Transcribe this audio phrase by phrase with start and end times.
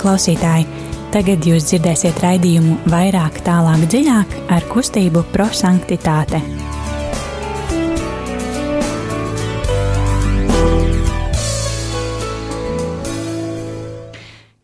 [0.00, 0.66] klausītāji!
[1.10, 6.38] Tagad jūs dzirdēsiet raidījumu vairāk, tālāk, dziļāk ar kustību prosanktitāte.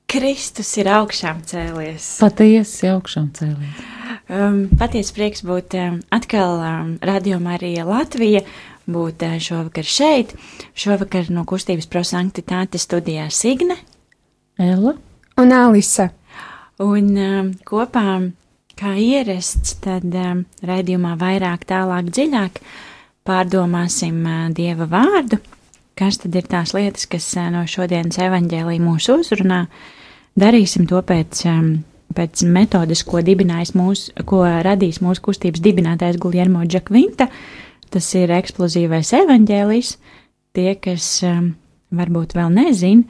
[0.07, 2.07] Kristus ir augšām cēlies.
[2.23, 3.83] Patiesi augšām cēlies.
[4.31, 8.41] Um, Patiesi prieks būt um, atkal um, Radio Marija Latvija,
[8.87, 10.33] būt uh, šovakar šeit.
[10.79, 13.77] Šovakar no kustības prosanktitāte studijā Signe.
[14.63, 14.97] Ella.
[15.37, 16.07] Un Alisa.
[16.81, 18.15] Un um, kopā,
[18.77, 22.61] kā ierasts, tad um, raidījumā vairāk, tālāk, dziļāk
[23.29, 25.37] pārdomāsim uh, Dieva vārdu,
[25.97, 29.67] kas tad ir tās lietas, kas uh, no šodienas evaņģēlī mūs uzrunā.
[30.41, 31.71] Darīsim to pēc, um,
[32.17, 37.29] pēc metodes, ko mūsu, ko radījis mūsu kustības dibinātājs Guljermo Džakvinta.
[37.93, 39.97] Tas ir eksplozīvais evaņģēlijs.
[40.57, 41.53] Tie, kas um,
[41.93, 43.05] varbūt vēl nezin,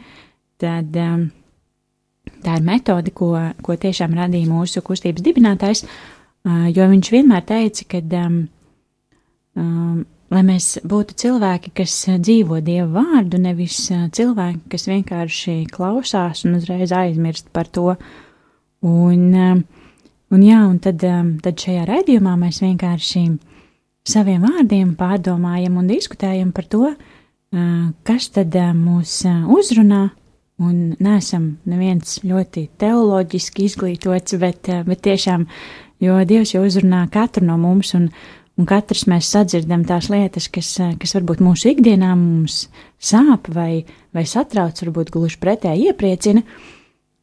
[0.59, 1.29] tad um,
[2.45, 5.85] tā ir metode, ko, ko tiešām radīja mūsu kustības dibinātājs,
[6.75, 8.37] jo viņš vienmēr teica, ka, um,
[9.59, 16.59] um, lai mēs būtu cilvēki, kas dzīvo Dieva vārdu, nevis cilvēki, kas vienkārši klausās un
[16.61, 17.95] uzreiz aizmirst par to.
[18.87, 19.63] Un, um,
[20.31, 23.27] un jā, un tad, um, tad šajā raidījumā mēs vienkārši
[24.07, 30.09] saviem vārdiem pārdomājam un diskutējam par to, uh, kas tad uh, mūs uh, uzrunā,
[30.63, 35.47] un neesam neviens ļoti teoloģiski izglītots, bet, uh, bet tiešām,
[36.03, 38.09] jo Dievs jau uzrunā katru no mums, un,
[38.57, 43.85] un katrs mēs sadzirdam tās lietas, kas, uh, kas varbūt mūsu ikdienā mums sāp vai,
[44.17, 46.45] vai satrauc, varbūt gluži pretēji iepriecina.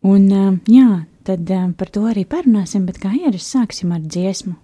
[0.04, 4.58] Un, uh, jā, tad par to arī parunāsim, bet kā ierasts sāksim ar dziesmu.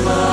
[0.00, 0.29] smile.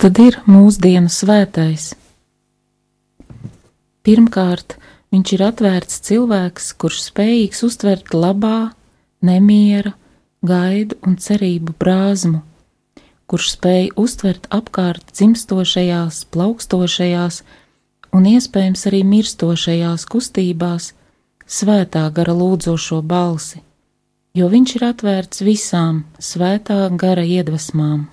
[0.00, 1.90] Tad ir mūsdienu svētais?
[4.00, 4.78] Pirmkārt,
[5.12, 8.70] viņš ir atvērts cilvēks, kurš spējīgs uztvert labā,
[9.20, 9.92] nemiera,
[10.40, 12.40] gaidu un cerību brāzmu,
[13.28, 17.42] kurš spēj uztvert apkārt dzimstošajās, plaukstošajās
[18.16, 20.94] un iespējams arī mirstošajās kustībās
[21.44, 23.60] svētā gara lūdzošo balsi,
[24.32, 28.08] jo viņš ir atvērts visām svētā gara iedvesmām.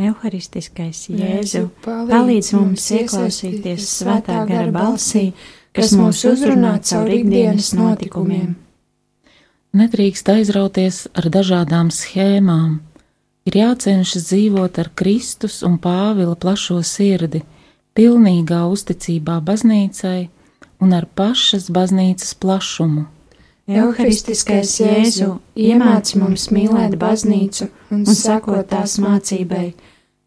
[0.00, 5.32] Euharistiskais Jēzu palīdz mums ieklausīties svētā gara balsī,
[5.76, 8.54] kas mūs uzrunā caur ikdienas notikumiem.
[9.76, 12.80] Nedrīkst aizrauties ar dažādām schēmām,
[13.48, 17.42] ir jācenšas dzīvot ar Kristus un Pāvila plašo sirdi,
[17.96, 20.28] pilnīgā uzticībā baznīcai
[20.82, 23.06] un ar pašas baznīcas plašumu.
[23.70, 29.68] Euharistiskais Jēzu iemāc mums mīlēt baznīcu un sekot tās mācībai,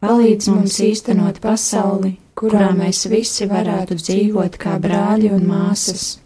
[0.00, 6.16] palīdz mums īstenot pasauli, kurā mēs visi varētu dzīvot kā brāļi un māsas.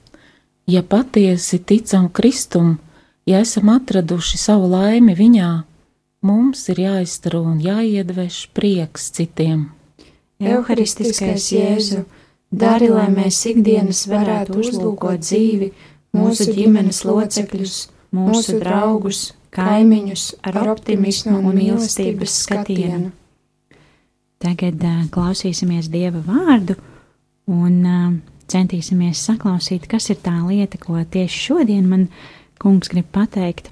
[0.70, 2.78] Ja patiesi ticam Kristum,
[3.26, 5.50] ja esam atraduši savu laimi viņā,
[6.22, 9.66] mums ir jāiztaro un jāiedveš prieks citiem.
[10.40, 12.04] Euharistiskais Jēzu,
[12.50, 15.72] dari, lai mēs ikdienas varētu uzlūkot dzīvi,
[16.16, 17.76] mūsu ģimenes locekļus,
[18.16, 23.10] mūsu draugus, kaimiņus ar optimismu un mīlestības skatienu.
[24.40, 26.78] Tagad uh, klausīsimies Dieva vārdu
[27.50, 28.12] un uh,
[28.50, 32.08] centīsimies saklausīt, kas ir tā lieta, ko tieši šodien man
[32.60, 33.70] kungs grib pateikt.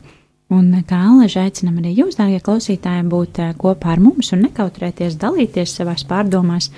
[0.52, 5.75] Un kā Alaža aicinam arī jūs, dārgie klausītāji, būt kopā ar mums un nekautrēties dalīties
[5.76, 6.70] savās pārdomās.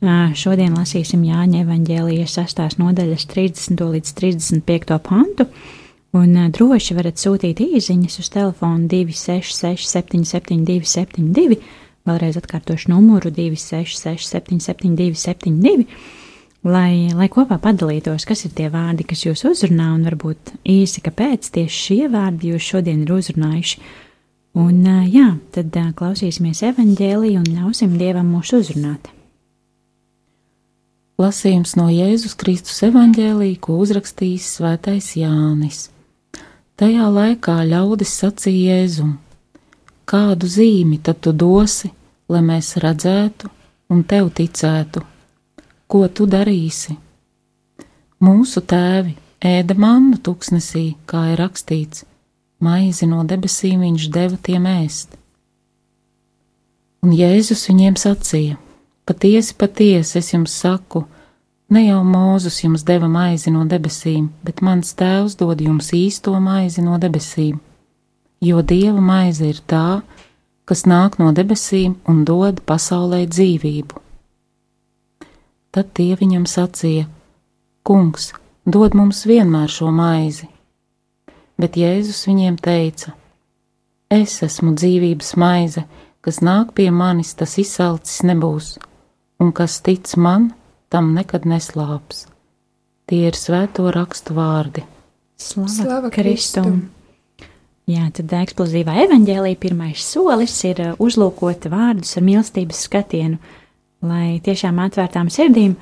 [0.00, 2.78] Šodien lasīsim Jāņa evaņģēlijas 6.
[2.80, 3.82] nodaļas 30.
[3.84, 4.96] līdz 35.
[5.04, 5.44] pantu,
[6.16, 11.60] un droši varat sūtīt īziņas uz telefonu 266 772 72,
[12.08, 15.84] vēlreiz atkārtošu numuru 266 772 72
[16.64, 21.52] lai, lai kopā padalītos, kas ir tie vārdi, kas jūs uzrunā, un varbūt īsi, kāpēc
[21.60, 23.80] tieši šie vārdi jūs šodien ir uzrunājuši.
[24.60, 24.82] Un,
[25.12, 29.12] jā, tad klausīsimies evaņģēlī un ļausim Dievam mūs uzrunāt.
[31.20, 35.90] Lasījums no Jēzus Kristus evaņģēlī, ko uzrakstījis Svētais Jānis.
[36.80, 39.14] Tajā laikā ļaudis sacīja Jēzum:
[40.08, 41.92] Kādu zīmi tad tu dosi,
[42.32, 43.52] lai mēs redzētu
[43.92, 45.04] un tev ticētu?
[45.90, 46.94] ko tu darīsi?
[48.22, 49.16] Mūsu tēvi
[49.50, 52.04] ēda mannu tuksnesī, kā ir rakstīts,
[52.62, 55.16] maizi no debesīm viņš deva tiem ēst.
[57.02, 58.58] Un Jēzus viņiem sacīja:
[59.08, 61.04] Patiesi, patiesi, es jums saku,
[61.70, 66.84] ne jau Mūzus jums deva maizi no debesīm, bet mans tēvs dod jums īsto maizi
[66.84, 67.58] no debesīm,
[68.40, 70.02] jo dieva maize ir tā,
[70.64, 74.04] kas nāk no debesīm un dod pasaulē dzīvību.
[75.70, 77.06] Tad tie viņam sacīja:
[77.86, 78.32] Kungs,
[78.66, 80.48] dod mums vienmēr šo maizi.
[81.58, 83.14] Bet Jēzus viņiem teica:
[84.10, 85.84] Es esmu dzīvības maize,
[86.20, 88.72] kas nāk pie manis, tas izsalcis nebūs,
[89.40, 90.50] un kas tic man,
[90.92, 92.26] tam nekad neslāps.
[93.10, 94.84] Tie ir svēto rakstu vārdi.
[95.40, 96.82] Slava, Slava Kristum!
[97.90, 103.40] Jā, tad eksplozīvā evaņģēlīja pirmais solis ir uh, uzlūkot vārdus ar mīlestības skatienu
[104.04, 105.76] lai tiešām atvērtām sirdīm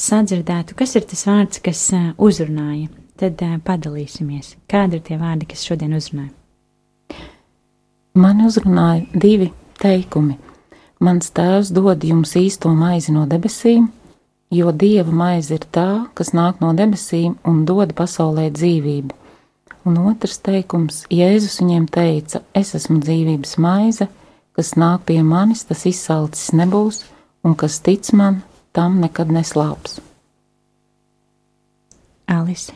[0.00, 2.90] sadzirdētu, kas ir tas vārds, kas uzrunāja.
[3.14, 6.32] Tad padalīsimies, kādi ir tie vārdi, kas šodien uzrunāja.
[8.18, 10.34] Man uzrunāja divi teikumi.
[11.04, 13.90] Mans tēvs dod jums īsto maizi no debesīm,
[14.56, 19.18] jo dieva maize ir tā, kas nāk no debesīm un dod pasaulē dzīvību.
[19.84, 24.08] Un otrs teikums- Jēzus viņiem teica: Es esmu dzīvības maize,
[24.56, 27.02] kas nāk pie manis, tas izsalcis nebūs,
[27.44, 28.42] un kas tic man,
[28.72, 30.00] tam nekad neslāps.
[32.26, 32.72] Alise.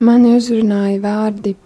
[0.00, 1.56] Mani uzrunāja vārdi,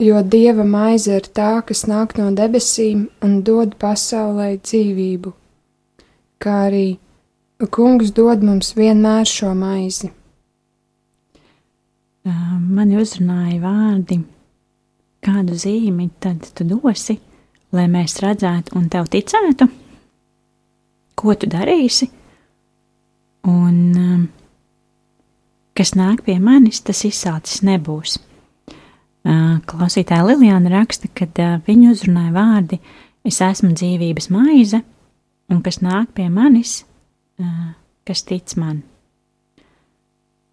[0.00, 5.32] jo dieva maize ir tā, kas nāk no debesīm un dod pasaulē dzīvību,
[6.42, 6.86] kā arī
[7.70, 10.10] kungs dod mums vienmēr šo maizi.
[12.24, 14.20] Mani uzrunāja vārdi,
[15.24, 17.18] kādu zīmi tad tu dosi,
[17.76, 19.68] lai mēs redzētu un tev ticētu?
[21.20, 22.08] ko tu darīsi,
[23.50, 24.28] un
[25.76, 28.16] kas nāk pie manis, tas izsācis nebūs.
[29.20, 32.80] Klausītāja Liljāna raksta, ka uh, viņu uzrunāja vārdi:
[33.26, 34.80] Es esmu dzīvības maize,
[35.52, 36.86] un kas nāk pie manis,
[38.08, 38.80] kas tic man.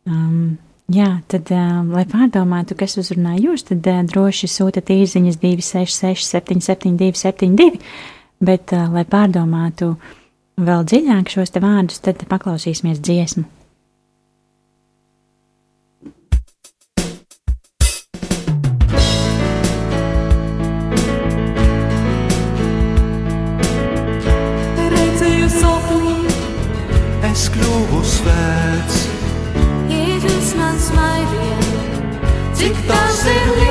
[0.08, 0.58] Um,
[0.92, 7.16] jā, tad, uh, lai pārdomātu, kas uzrunā jūs, tad uh, droši sūtiet īsiņas 266, 772,
[7.24, 7.80] 72,
[8.44, 9.94] bet, uh, lai pārdomātu,
[10.60, 13.48] vēl dziļāk šos vārdus, tad paklausīsimies dziesmu.
[30.78, 33.67] Jēzus man smaidīja, Cik tas ir lieliski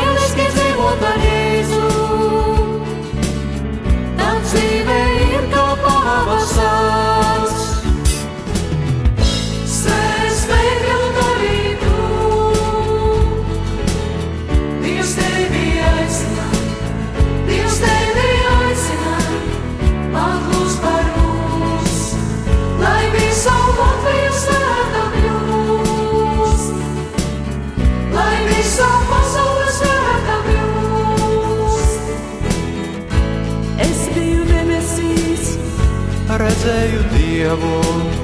[37.56, 38.15] Dievu,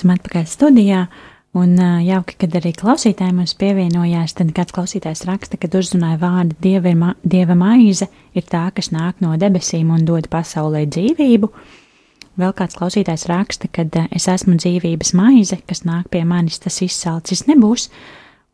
[0.00, 0.98] Esam atpakaļ studijā,
[1.60, 4.32] un jauki, kad arī klausītāji mums pievienojās.
[4.38, 9.18] Tad kāds klausītājs raksta, kad uzrunāja vārdu dieva, ma dieva maize, ir tā, kas nāk
[9.20, 11.50] no debesīm un dod pasaulē dzīvību.
[12.40, 16.80] Vēl kāds klausītājs raksta, ka uh, es esmu dzīvības maize, kas nāk pie manis, tas
[16.86, 17.90] izsalcis nebūs.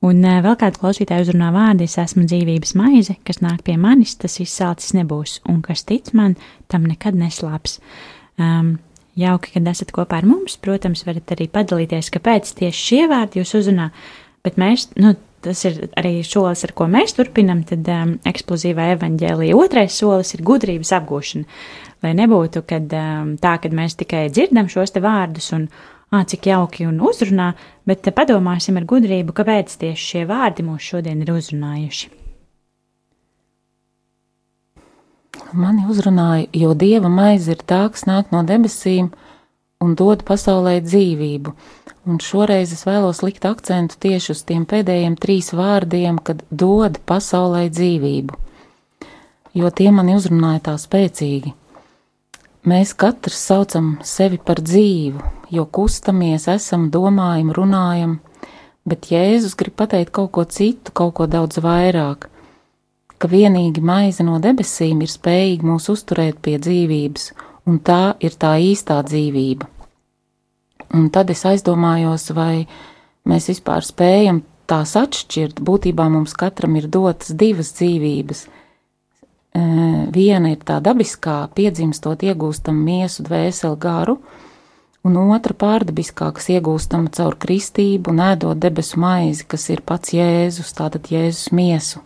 [0.03, 4.35] Un vēl kāds klausītājs uzrunā vārdu, es esmu dzīvības maize, kas nāk pie manis, tas
[4.43, 6.35] izsalcis nebūs, un kas tic man,
[6.67, 7.79] tam nekad neslāps.
[8.35, 8.81] Um,
[9.17, 10.59] Jauki, kad esat kopā ar mums.
[10.61, 13.89] Protams, varat arī padalīties, kāpēc tieši šie vārdi jūs uzrunā.
[14.45, 17.63] Bet mēs, nu, tas ir arī solis, ar ko mēs turpinam.
[17.69, 21.49] Tad um, eksplozīvā evaņģēlīja otrais solis ir gudrības apgūšana.
[22.05, 25.65] Lai nebūtu kad, um, tā, ka mēs tikai dzirdam šos vārdus un
[26.13, 27.55] ā, cik jauki un uzrunā,
[27.89, 32.26] bet uh, padomāsim ar gudrību, kāpēc tieši šie vārdi mūs šodien ir uzrunājuši.
[35.55, 39.13] Mani uzrunāja, jo dieva maize ir tā, kas nāk no debesīm
[39.85, 41.53] un dod pasaulē dzīvību.
[42.07, 47.67] Un šoreiz es vēlos likt akcentu tieši uz tiem pēdējiem trīs vārdiem, kad dod pasaulē
[47.71, 48.35] dzīvību,
[49.55, 51.55] jo tie mani uzrunāja tā spēcīgi.
[52.67, 55.23] Mēs katrs saucam sevi par dzīvu,
[55.55, 58.19] jo kustamies, esam, domājam, runājam,
[58.83, 62.33] bet Jēzus grib pateikt kaut ko citu, kaut ko daudz vairāk
[63.19, 67.31] ka vienīgi maize no debesīm ir spējīga mūs uzturēt pie dzīvības,
[67.67, 69.69] un tā ir tā īstā dzīvība.
[70.97, 72.67] Un tad es aizdomājos, vai
[73.27, 75.61] mēs vispār spējam tās atšķirt.
[75.63, 78.47] Būtībā mums katram ir dotas divas dzīvības.
[80.13, 84.19] Viena ir tā dabiskā, piedzimstot, iegūstam miesu, dvēseli, garu,
[85.07, 90.75] un otra pārdabiskā, kas iegūstama caur kristību un ēdot debesu maizi, kas ir pats Jēzus,
[90.77, 92.05] tātad Jēzus miesu.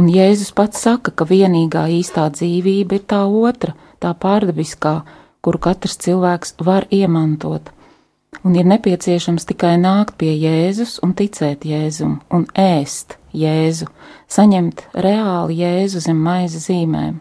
[0.00, 5.02] Un Jēzus pats saka, ka vienīgā īstā dzīvība ir tā otra, tā pārdabiskā,
[5.44, 7.68] kuru katrs cilvēks var iemantot.
[8.42, 13.90] Un ir nepieciešams tikai nākt pie Jēzus un ticēt Jēzum un ēst Jēzu,
[14.32, 17.20] saņemt reāli Jēzu zem maize zīmēm.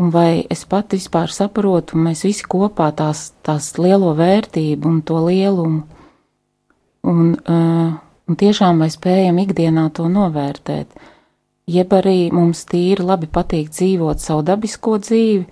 [0.00, 5.18] un vai es pat vispār saprotu, mēs visi kopā tās, tās lielo vērtību un to
[5.26, 5.82] lielumu,
[7.04, 7.90] un, uh,
[8.28, 10.88] un tiešām vai spējam ikdienā to novērtēt,
[11.70, 15.46] jeb arī mums tīri labi patīk dzīvot savu dabisko dzīvi,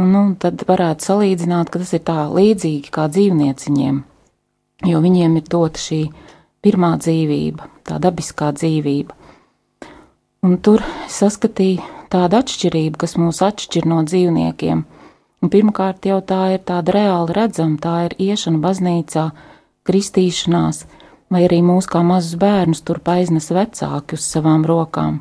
[0.00, 4.02] un nu, tad varētu salīdzināt, ka tas ir tā līdzīgi kā dzīvnieciņiem,
[4.90, 6.02] jo viņiem ir dota šī
[6.64, 9.16] pirmā dzīvība, tā dabiskā dzīvība.
[10.46, 10.80] Un tur
[11.12, 14.84] saskatīja tādu atšķirību, kas mūs atšķir no dzīvniekiem.
[15.40, 19.26] Un pirmkārt, jau tā ir tāda reāli redzama, tā ir iešana baznīcā,
[19.88, 20.82] kristīšanās,
[21.30, 25.20] vai arī mūs kā mazus bērnus tur aiznes vecāki uz savām rokām,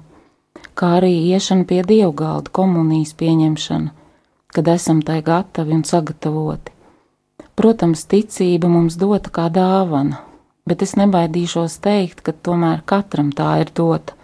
[0.73, 3.93] kā arī iešana pie dievgalda, komunijas pieņemšana,
[4.55, 6.73] kad esam tai gatavi un sagatavoti.
[7.59, 10.21] Protams, ticība mums dota kā dāvana,
[10.65, 14.15] bet es nebaidīšos teikt, ka tomēr katram tā ir dota.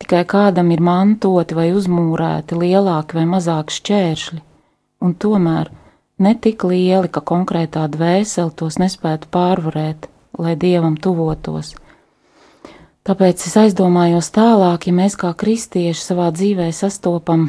[0.00, 4.40] Tikai kādam ir mantoti vai uzmūrēti lielāki vai mazāki šķēršļi,
[5.04, 5.70] un tomēr
[6.24, 10.08] ne tik lieli, ka konkrētā dvēsele tos nespētu pārvarēt,
[10.40, 11.74] lai dievam tuvotos.
[13.06, 17.48] Tāpēc es aizdomājos tālāk, ja mēs kā kristieši savā dzīvē sastopam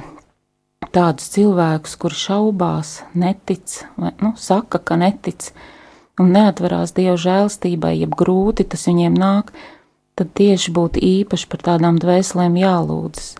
[0.96, 5.52] tādus cilvēkus, kuri šaubās, netic, vai nu, saka, ka netic,
[6.20, 9.52] un neatverās Dieva žēlstībai, jeb grūti tas viņiem nāk,
[10.16, 13.32] tad tieši būtu īpaši par tādām dvēselēm jālūdzas.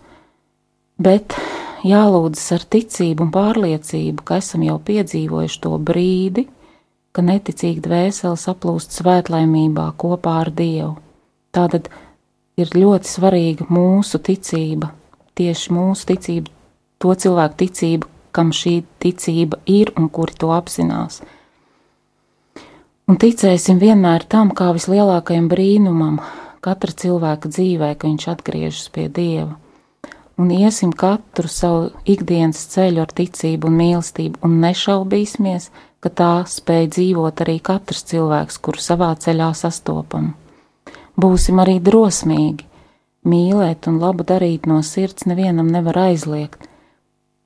[1.02, 1.36] Bet
[1.88, 6.46] jālūdzas ar ticību un pārliecību, ka esam jau piedzīvojuši to brīdi,
[7.12, 10.96] ka neticīga dvēsele saplūst svētlaimībā kopā ar Dievu.
[11.52, 11.90] Tātad
[12.60, 14.94] ir ļoti svarīga mūsu ticība,
[15.36, 16.54] tieši mūsu ticība,
[17.02, 21.20] to cilvēku ticība, kam šī ticība ir un kuri to apzinās
[23.12, 26.22] un ticēsim vienmēr tam, kā vislielākajam brīnumam
[26.64, 29.58] katra cilvēka dzīvē, ka viņš atgriežas pie Dieva.
[30.40, 35.68] Un iesim katru savu ikdienas ceļu ar ticību un mīlestību, un nešaubīsimies,
[36.02, 40.34] ka tā spēj dzīvot arī katrs cilvēks, kuru savā ceļā sastopam.
[41.22, 42.66] Būsim arī drosmīgi,
[43.28, 46.66] mīlēt un labu darīt no sirds nevienam nevar aizliegt.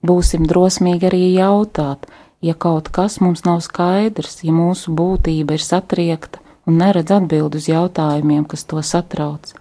[0.05, 2.05] Būsim drosmīgi arī jautāt,
[2.41, 7.67] ja kaut kas mums nav skaidrs, ja mūsu būtība ir satriekta un neredz atbild uz
[7.69, 9.51] jautājumiem, kas to satrauc.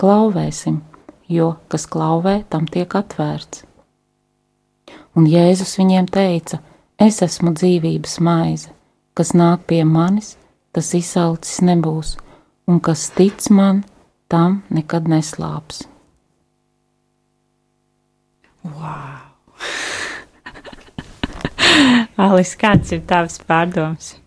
[0.00, 0.80] Klauvēsim,
[1.28, 3.64] jo kas klauvē, tam tiek atvērts.
[5.18, 6.60] Un Jēzus viņiem teica:
[7.00, 8.68] Es esmu dzīvības maize,
[9.16, 10.34] kas nāk pie manis,
[10.76, 12.10] tas izsalcis nebūs,
[12.68, 13.80] un kas tic man,
[14.28, 15.86] tam nekad neslāps.
[18.68, 19.32] Wow!
[22.28, 24.18] Alis, kāds ir tavs pārdoms?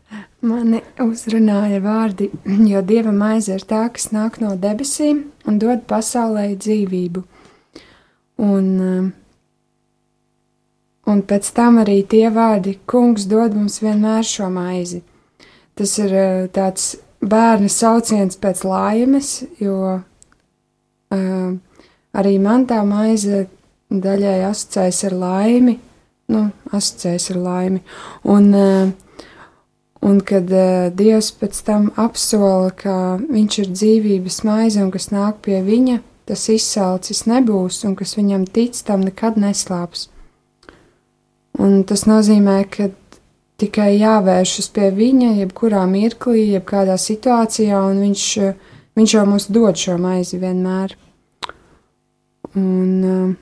[0.41, 2.31] Mani uzrunāja vārdi,
[2.73, 7.21] jo dieva maize ir tā, kas nāk no debesīm un dod pasaulē dzīvību.
[8.41, 9.13] Un, um,
[11.09, 15.01] un pēc tam arī tie vārdi, kungs dod mums vienmēr šo maizi.
[15.77, 21.49] Tas ir uh, tāds bērna sauciens pēc laimes, jo uh,
[22.13, 23.47] arī man tā maize
[23.93, 25.77] daļai asociējas ar laimi,
[26.33, 27.83] nu, asociējas ar laimi.
[28.29, 29.25] Un, uh,
[30.03, 35.43] un kad uh, Dievs pēc tam apsola, ka Viņš ir dzīvības maize un kas nāk
[35.45, 40.07] pie Viņa, tas izsalcis nebūs, un kas Viņam tic, tam nekad neslāps.
[41.63, 42.89] Un tas nozīmē, ka
[43.61, 48.27] tikai jāvēršas pie Viņa, jebkurā mirklī, jebkādā situācijā, un Viņš,
[48.99, 50.97] viņš jau mums dod šo maizi vienmēr.
[52.53, 53.33] Un, uh,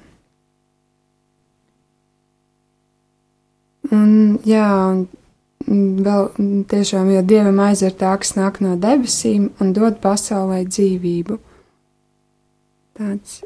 [3.92, 4.68] Un, jā,
[5.68, 6.28] un vēl
[6.72, 11.36] tiešām, jo Dieva maize ir tā, kas nāk no debesīm un dod pasaulē dzīvību.
[12.96, 13.42] Tāds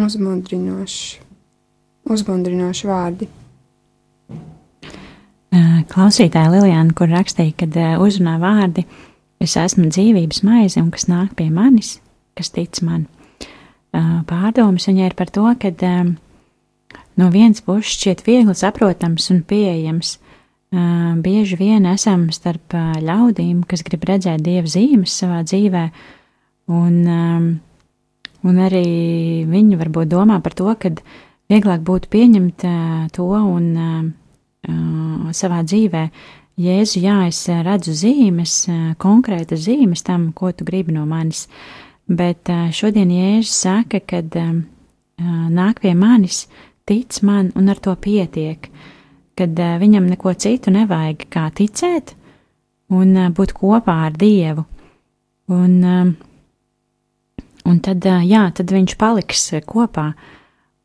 [0.00, 1.18] uzmundrinošs,
[2.12, 3.28] uzmundrinošs vārdi.
[5.88, 8.84] Klausītāja Lilijāna, kur rakstīja, kad uzrunā vārdi,
[9.42, 11.96] es esmu dzīvības maize un kas nāk pie manis,
[12.36, 13.06] kas tic man.
[14.28, 15.72] Pārdomas viņai ir par to, ka
[17.18, 20.18] no vienas puses šķiet viegli saprotams un pieejams.
[21.24, 25.86] Bieži vien esam starp ļaudīm, kas grib redzēt dieva zīmes savā dzīvē,
[26.76, 26.98] un,
[28.44, 28.84] un arī
[29.48, 30.92] viņi varbūt domā par to, ka
[31.48, 32.64] vieglāk būtu pieņemt
[33.14, 33.66] to un
[35.32, 36.04] savā dzīvē.
[36.58, 38.54] Jēzu, jā, es redzu zīmes,
[38.98, 41.46] konkrētas zīmes tam, ko tu gribi no manis,
[42.10, 44.34] bet šodien Jēzus saka, kad
[45.18, 46.48] nāk pie manis,
[46.88, 48.66] tic man un ar to pietiek,
[49.38, 52.16] kad viņam neko citu nevajag kā ticēt
[52.90, 54.64] un būt kopā ar Dievu.
[55.54, 55.78] Un,
[57.64, 60.10] un tad, jā, tad viņš paliks kopā.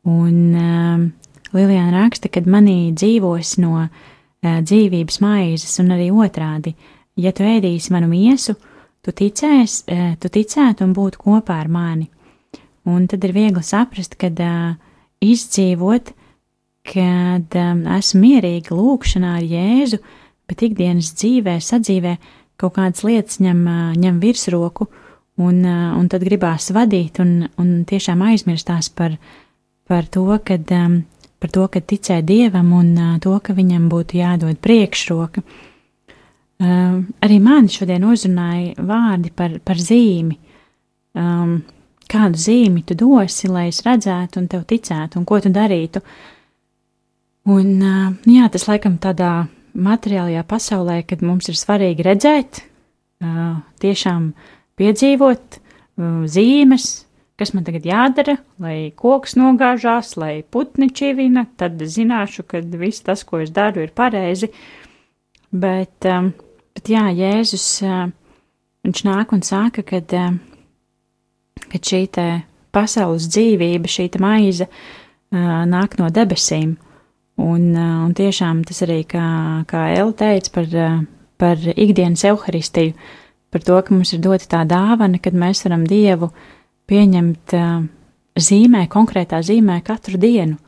[0.04, 1.04] Un um,
[1.54, 3.88] Lilijāna raksta, ka manī dzīvos no uh,
[4.44, 6.74] dzīvības maizes, un arī otrādi,
[7.16, 8.56] ja tu ēdīsi manu miesu,
[9.04, 12.10] tu, ticēs, uh, tu ticētu un būtu kopā ar mani.
[12.84, 14.74] Un tad ir viegli saprast, kad uh,
[15.24, 16.12] izdzīvot,
[16.90, 20.02] kad um, esmu mierīga lūkšanā ar Jēzu,
[20.50, 22.18] bet ikdienas dzīvē, sadzīvē
[22.60, 24.90] kaut kādas lietas ņem, uh, ņem virsroku,
[25.40, 29.16] un, uh, un tad gribās vadīt un, un tiešām aizmirstās par,
[29.88, 31.02] par to, kad, um,
[31.38, 35.44] par to, ka ticē Dievam un uh, to, ka viņam būtu jādod priekšroka.
[36.64, 40.38] Uh, arī mani šodien uzrunāja vārdi par, par zīmi.
[41.14, 41.58] Um,
[42.10, 46.02] kādu zīmi tu dosi, lai es redzētu un tev ticētu, un ko tu darītu.
[47.52, 52.62] Un, uh, jā, tas laikam tādā materiālajā pasaulē, kad mums ir svarīgi redzēt,
[53.24, 54.30] uh, tiešām
[54.80, 57.03] piedzīvot uh, zīmes,
[57.38, 63.24] kas man tagad jādara, lai koks nogāžās, lai putni čivina, tad zināšu, ka viss tas,
[63.26, 64.50] ko es daru, ir pareizi.
[65.54, 66.30] Bet, um,
[66.74, 68.06] bet jā, Jēzus, uh,
[68.86, 72.06] viņš nāk un saka, kad, uh, kad šī
[72.74, 76.76] pasaules dzīvība, šī maize uh, nāk no debesīm.
[77.42, 79.26] Un, uh, un tiešām tas arī, kā,
[79.66, 80.98] kā Ela teica par, uh,
[81.38, 82.94] par ikdienas evaharistiju,
[83.50, 86.30] par to, ka mums ir dota tā dāvana, kad mēs varam Dievu
[86.90, 87.54] pieņemt
[88.34, 90.58] zīmē, konkrētā zīmē katru dienu.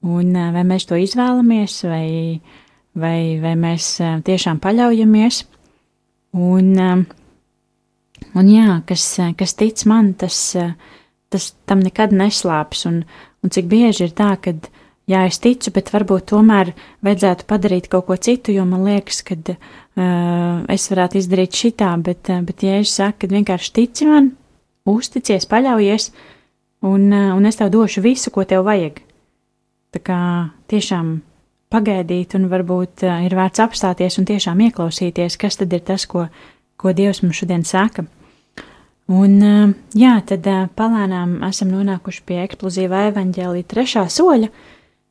[0.00, 2.40] Un vai mēs to izvēlamies, vai,
[2.96, 3.88] vai, vai mēs
[4.24, 5.42] tiešām paļaujamies.
[6.40, 6.70] Un,
[8.32, 9.04] un jā, kas,
[9.36, 10.38] kas tic man, tas,
[11.28, 12.86] tas tam nekad neslāps.
[12.88, 13.02] Un,
[13.44, 14.54] un cik bieži ir tā, ka
[15.10, 16.72] jā, es ticu, bet varbūt tomēr
[17.06, 19.56] vajadzētu padarīt kaut ko citu, jo man liekas, ka uh,
[20.70, 24.32] es varētu izdarīt šitā, bet, uh, bet ja es saku, ka vienkārši tici man,
[24.88, 26.10] uzticies, paļaujies,
[26.86, 29.02] un, uh, un es tev došu visu, ko tev vajag.
[29.90, 30.20] Tā kā
[30.70, 31.18] tiešām
[31.72, 36.28] pagaidīt, un varbūt uh, ir vērts apstāties un tiešām ieklausīties, kas tad ir tas, ko,
[36.80, 38.06] ko Dievs mums šodien saka.
[39.10, 40.46] Un, uh, jā, tad
[40.78, 44.52] palēnām esam nonākuši pie eksplozīvā evaņģēlī trešā soļa,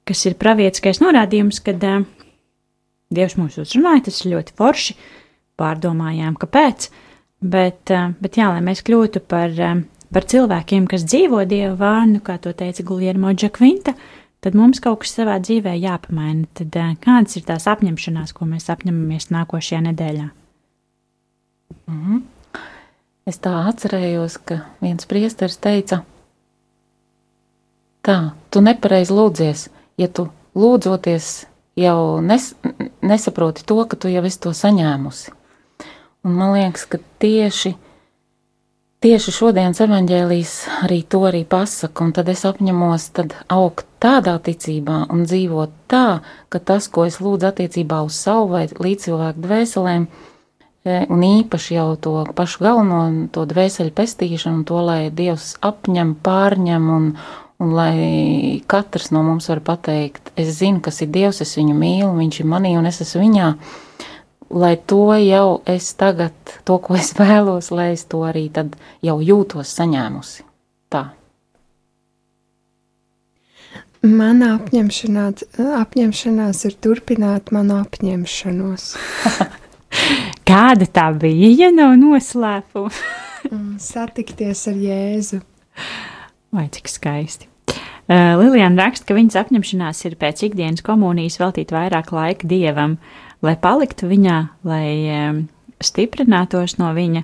[0.07, 1.83] kas ir pravietiskais norādījums, kad
[3.09, 4.95] Dievs mūs uzrunāja, tas ir ļoti forši,
[5.59, 6.89] pārdomājām, kāpēc,
[7.41, 12.21] bet, eh, bet jā, lai mēs kļūtu par, eh, par cilvēkiem, kas dzīvo Dieva vārnu,
[12.21, 13.95] kā to teica Guljermo Džakvinta,
[14.41, 16.47] tad mums kaut kas savā dzīvē jāpamaina.
[16.53, 20.29] Tad eh, kādas ir tās apņemšanās, ko mēs apņemamies nākošajā nedēļā?
[21.87, 22.21] Mm -hmm.
[23.25, 26.03] Es tā atcerējos, ka viens priesteris teica,
[28.01, 32.55] tā, tu nepareizi lūdzies, ja tu lūdzoties jau nes,
[33.01, 35.38] nesaproti to, ka tu jau esi to saņēmusi.
[36.27, 37.73] Un man liekas, ka tieši,
[39.03, 45.05] tieši šodienas evaņģēlijas arī to arī pasaka, un tad es apņemos tad augt tādā ticībā
[45.13, 46.19] un dzīvot tā,
[46.51, 50.07] ka tas, ko es lūdzu attiecībā uz savu vai līdzcilvēku dvēselēm,
[50.83, 56.89] e, un īpaši jau to pašu galveno, to dvēseli pestīšanu, to, lai Dievs apņem, pārņem
[56.97, 57.13] un,
[57.59, 62.13] Un lai katrs no mums var pateikt, es zinu, kas ir Dievs, es viņu mīlu,
[62.15, 63.47] viņš ir manī un es esmu viņā,
[64.49, 66.33] lai to jau es tagad,
[66.65, 70.45] to, ko es vēlos, lai es to arī tad jau jūtos saņēmusi.
[70.89, 71.03] Tā.
[73.99, 78.93] Mana apņemšanās, apņemšanās ir turpināt manu apņemšanos.
[80.49, 82.93] Kāda tā bija, ja nav noslēpuma?
[83.91, 85.41] Satikties ar Jēzu.
[86.55, 87.49] Vai cik skaisti.
[88.09, 92.95] Uh, Lilijana raksta, ka viņas apņemšanās ir pēc ikdienas komunijas veltīt vairāk laika dievam,
[93.45, 95.43] lai paliktu viņā, lai um,
[95.83, 97.23] stiprinātos no viņa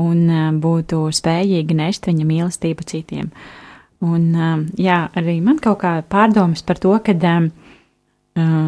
[0.00, 3.30] un um, būtu spējīgi nest viņa mīlestību citiem.
[4.00, 7.50] Un, um, jā, arī man kaut kā pārdomas par to, ka uh,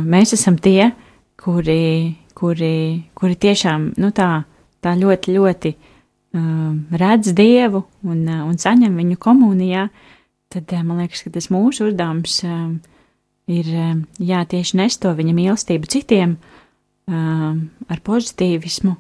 [0.04, 0.92] mēs esam tie,
[1.40, 2.74] kuri, kuri,
[3.16, 4.44] kuri tiešām nu, tā,
[4.84, 5.74] tā ļoti, ļoti
[6.32, 9.88] redz Dievu un, uh, un saņem viņu komunijā,
[10.52, 12.80] tad uh, man liekas, ka tas mūsu uzdevums um,
[13.48, 13.68] ir
[14.20, 16.36] jā, tieši nest to viņa mīlestību citiem
[17.12, 18.94] ar pozitīvismu,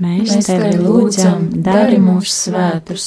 [0.02, 3.07] Mēs, mēs tevi lūdzam, dari mūsu svētus.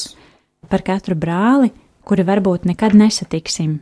[0.70, 1.70] Par katru brāli,
[2.06, 3.80] kuri varbūt nekad nesatiksim.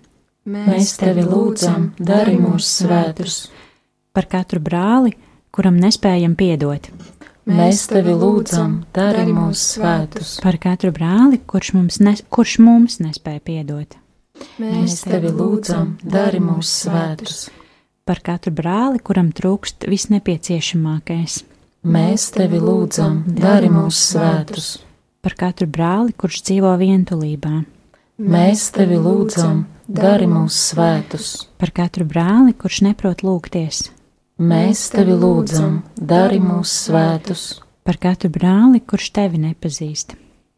[0.52, 3.38] Mēs tevi lūdzam, dari mūsu svētus.
[4.14, 5.16] Par katru brāli,
[5.50, 6.86] kuram nespējam piedot.
[7.50, 10.36] Mēs tevi lūdzam, dari mūsu svētus.
[10.44, 13.98] Par katru brāli, kurš mums, nes, kurš mums nespēja piedot.
[14.62, 17.40] Mēs tevi lūdzam, dari mūsu svētus.
[18.06, 21.40] Par katru brāli, kuram trūkst visnepieciešamākais.
[21.90, 24.70] Mēs tevi lūdzam, dari mūsu svētus.
[25.26, 27.56] Par katru brāli, kurš dzīvo vientulībā.
[28.22, 31.34] Mēs tevi lūdzam, dari mūsu svētus.
[31.58, 33.88] Par katru brāli, kurš neprot lūgties.
[34.44, 37.44] Mēs tevi lūdzam, dari mūsu svētus.
[37.88, 40.18] Par katru brāli, kurš tevi nepazīst.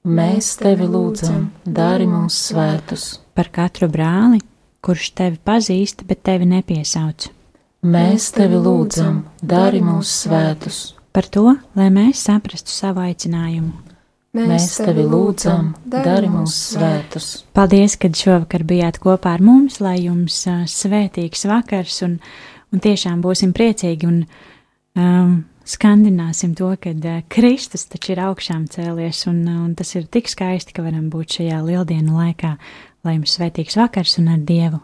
[0.09, 3.03] Mēs tevi lūdzam, dari mūsu svētus.
[3.37, 4.39] Par katru brāli,
[4.85, 7.27] kurš tevi pazīst, bet tevi nepiesauc.
[7.85, 10.79] Mēs tevi lūdzam, dari mūsu svētus.
[11.13, 13.75] Par to, lai mēs saprastu savu aicinājumu.
[14.35, 17.29] Mēs tevi lūdzam, dari mūsu svētus.
[17.55, 20.41] Paldies, ka šovakar bijāt kopā ar mums, lai jums
[20.73, 22.17] svētīgs vakars un,
[22.75, 24.23] un tiešām būsim priecīgi un
[24.99, 30.09] um, skandināsim to, ka uh, Kristus taču ir augšām cēlies un, uh, un tas ir
[30.11, 32.57] tik skaisti, ka varam būt šajā lieldienu laikā,
[33.07, 34.83] lai jums svētīgs vakars un ar Dievu!